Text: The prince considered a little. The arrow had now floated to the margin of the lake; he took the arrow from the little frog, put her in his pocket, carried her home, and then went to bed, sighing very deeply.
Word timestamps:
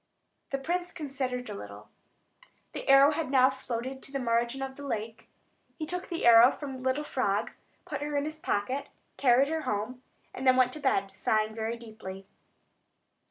The 0.49 0.57
prince 0.57 0.91
considered 0.91 1.47
a 1.47 1.53
little. 1.53 1.87
The 2.71 2.89
arrow 2.89 3.11
had 3.11 3.29
now 3.29 3.51
floated 3.51 4.01
to 4.01 4.11
the 4.11 4.17
margin 4.17 4.63
of 4.63 4.75
the 4.75 4.83
lake; 4.83 5.29
he 5.77 5.85
took 5.85 6.09
the 6.09 6.25
arrow 6.25 6.51
from 6.51 6.73
the 6.77 6.81
little 6.81 7.03
frog, 7.03 7.51
put 7.85 8.01
her 8.01 8.17
in 8.17 8.25
his 8.25 8.39
pocket, 8.39 8.89
carried 9.17 9.49
her 9.49 9.61
home, 9.61 10.01
and 10.33 10.47
then 10.47 10.55
went 10.55 10.73
to 10.73 10.79
bed, 10.79 11.11
sighing 11.15 11.53
very 11.53 11.77
deeply. 11.77 12.25